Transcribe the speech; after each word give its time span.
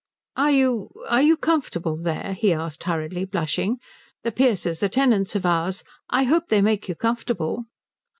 "Are 0.35 0.49
you 0.49 0.89
are 1.09 1.21
you 1.21 1.37
comfortable 1.37 1.95
there?" 1.95 2.33
he 2.33 2.51
asked 2.53 2.85
hurriedly, 2.85 3.23
blushing. 3.23 3.77
"The 4.23 4.31
Pearces 4.31 4.81
are 4.81 4.89
tenants 4.89 5.35
of 5.35 5.45
ours. 5.45 5.83
I 6.09 6.23
hope 6.23 6.47
they 6.49 6.59
make 6.59 6.89
you 6.89 6.95
comfortable?" 6.95 7.65